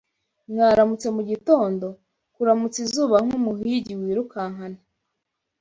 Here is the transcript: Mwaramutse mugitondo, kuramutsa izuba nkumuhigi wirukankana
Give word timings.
Mwaramutse 0.51 1.07
mugitondo, 1.15 1.87
kuramutsa 2.35 2.77
izuba 2.85 3.15
nkumuhigi 3.25 3.93
wirukankana 4.01 4.79